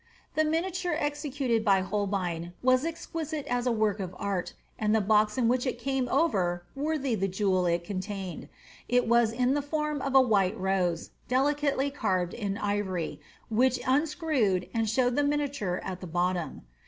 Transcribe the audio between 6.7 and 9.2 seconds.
^ worthy the jewel it contained;'' it